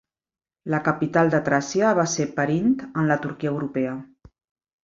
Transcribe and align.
La 0.73 0.79
capital 0.87 1.29
de 1.35 1.41
Tràcia 1.51 1.91
va 2.01 2.07
ser 2.15 2.27
Perint, 2.39 2.75
en 3.03 3.13
la 3.15 3.21
Turquia 3.27 3.55
europea. 3.57 3.97